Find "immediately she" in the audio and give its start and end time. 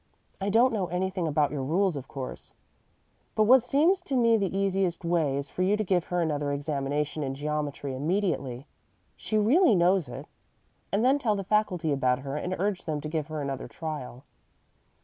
7.95-9.37